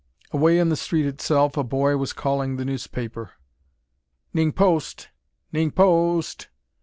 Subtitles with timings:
[0.31, 3.33] Away in the street itself, a boy was calling the newspaper:"
[4.33, 5.09] 'NING POST!
[5.53, 6.47] 'NING PO O ST!"